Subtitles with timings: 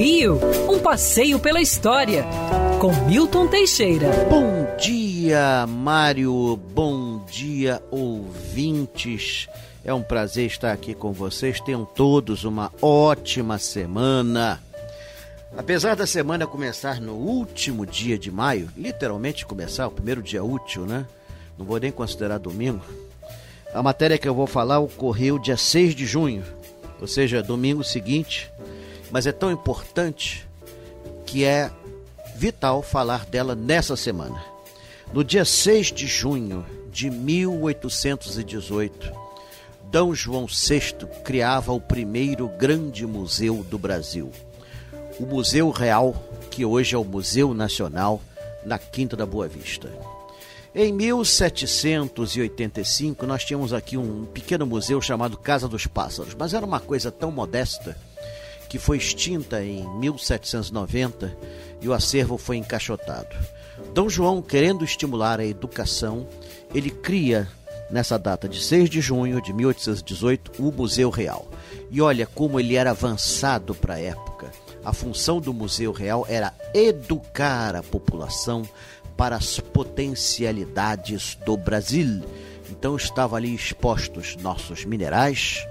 [0.00, 2.24] Rio, um passeio pela história,
[2.80, 4.10] com Milton Teixeira.
[4.30, 6.56] Bom dia, Mário.
[6.56, 9.46] Bom dia, ouvintes.
[9.84, 11.60] É um prazer estar aqui com vocês.
[11.60, 14.58] Tenham todos uma ótima semana.
[15.54, 20.86] Apesar da semana começar no último dia de maio, literalmente começar, o primeiro dia útil,
[20.86, 21.04] né?
[21.58, 22.86] Não vou nem considerar domingo.
[23.74, 26.42] A matéria que eu vou falar ocorreu dia 6 de junho,
[26.98, 28.50] ou seja, domingo seguinte,
[29.10, 30.46] mas é tão importante
[31.26, 31.70] que é
[32.36, 34.42] vital falar dela nessa semana.
[35.12, 39.12] No dia 6 de junho de 1818,
[39.90, 40.14] D.
[40.14, 40.94] João VI
[41.24, 44.30] criava o primeiro grande museu do Brasil,
[45.18, 46.14] o Museu Real,
[46.50, 48.22] que hoje é o Museu Nacional,
[48.64, 49.90] na Quinta da Boa Vista.
[50.74, 56.78] Em 1785, nós tínhamos aqui um pequeno museu chamado Casa dos Pássaros, mas era uma
[56.78, 57.96] coisa tão modesta
[58.70, 61.36] que foi extinta em 1790
[61.82, 63.36] e o acervo foi encaixotado.
[63.92, 66.24] Dom João, querendo estimular a educação,
[66.72, 67.48] ele cria,
[67.90, 71.48] nessa data de 6 de junho de 1818, o Museu Real.
[71.90, 74.52] E olha como ele era avançado para a época.
[74.84, 78.62] A função do Museu Real era educar a população
[79.16, 82.22] para as potencialidades do Brasil.
[82.70, 85.66] Então estavam ali expostos nossos minerais,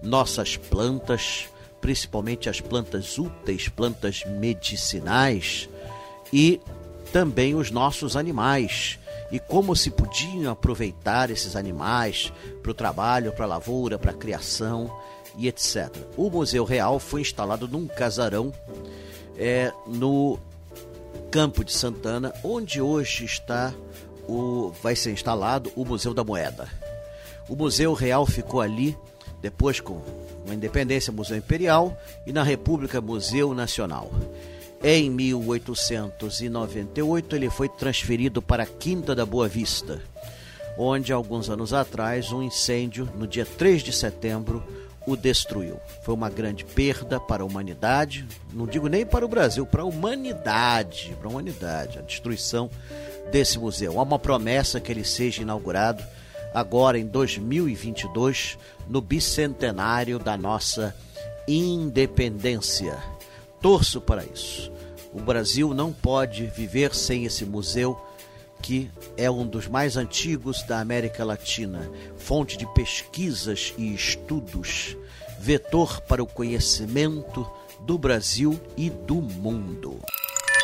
[0.00, 1.48] nossas plantas,
[1.84, 5.68] principalmente as plantas úteis, plantas medicinais
[6.32, 6.58] e
[7.12, 8.98] também os nossos animais
[9.30, 14.14] e como se podiam aproveitar esses animais para o trabalho, para a lavoura, para a
[14.14, 14.90] criação
[15.36, 15.94] e etc.
[16.16, 18.50] O Museu Real foi instalado num casarão
[19.36, 20.38] é, no
[21.30, 23.74] Campo de Santana, onde hoje está
[24.26, 26.66] o vai ser instalado o Museu da Moeda.
[27.46, 28.96] O Museu Real ficou ali
[29.42, 30.00] depois com
[30.46, 34.10] na Independência Museu Imperial e na República Museu Nacional.
[34.82, 40.02] Em 1898 ele foi transferido para a Quinta da Boa Vista,
[40.76, 44.62] onde alguns anos atrás um incêndio no dia 3 de setembro
[45.06, 45.78] o destruiu.
[46.02, 49.86] Foi uma grande perda para a humanidade, não digo nem para o Brasil, para a
[49.86, 52.70] humanidade, para a humanidade, a destruição
[53.30, 53.98] desse museu.
[53.98, 56.02] Há uma promessa que ele seja inaugurado
[56.54, 58.56] agora em 2022,
[58.88, 60.94] no bicentenário da nossa
[61.46, 62.96] independência.
[63.60, 64.70] Torço para isso.
[65.12, 68.00] O Brasil não pode viver sem esse museu
[68.62, 74.96] que é um dos mais antigos da América Latina, fonte de pesquisas e estudos,
[75.38, 77.46] vetor para o conhecimento
[77.80, 80.00] do Brasil e do mundo.